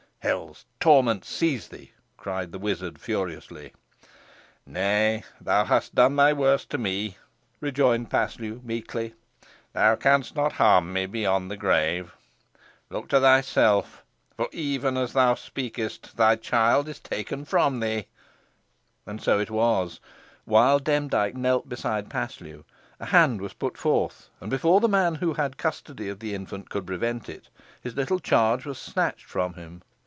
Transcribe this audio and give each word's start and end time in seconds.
"Hell's 0.23 0.65
torments 0.79 1.27
seize 1.27 1.69
thee!" 1.69 1.91
cried 2.15 2.51
the 2.51 2.59
wizard, 2.59 2.99
furiously. 3.01 3.73
"Nay, 4.67 5.23
thou 5.41 5.65
hast 5.65 5.95
done 5.95 6.15
thy 6.15 6.31
worst 6.31 6.69
to 6.69 6.77
me," 6.77 7.17
rejoined 7.59 8.11
Paslew, 8.11 8.61
meekly, 8.63 9.15
"thou 9.73 9.95
canst 9.95 10.35
not 10.35 10.51
harm 10.53 10.93
me 10.93 11.07
beyond 11.07 11.49
the 11.49 11.57
grave. 11.57 12.13
Look 12.91 13.09
to 13.09 13.19
thyself, 13.19 14.03
for 14.37 14.47
even 14.51 14.95
as 14.95 15.13
thou 15.13 15.33
speakest, 15.33 16.15
thy 16.17 16.35
child 16.35 16.87
is 16.87 16.99
taken 16.99 17.43
from 17.43 17.79
thee." 17.79 18.05
And 19.07 19.19
so 19.23 19.39
it 19.39 19.49
was. 19.49 19.99
While 20.45 20.77
Demdike 20.77 21.33
knelt 21.35 21.67
beside 21.67 22.11
Paslew, 22.11 22.63
a 22.99 23.07
hand 23.07 23.41
was 23.41 23.53
put 23.53 23.75
forth, 23.75 24.29
and, 24.39 24.51
before 24.51 24.81
the 24.81 24.87
man 24.87 25.15
who 25.15 25.33
had 25.33 25.57
custody 25.57 26.09
of 26.09 26.19
the 26.19 26.35
infant 26.35 26.69
could 26.69 26.85
prevent 26.85 27.27
it, 27.27 27.49
his 27.81 27.95
little 27.95 28.19
charge 28.19 28.65
was 28.65 28.77
snatched 28.77 29.25
from 29.25 29.55
him. 29.55 29.81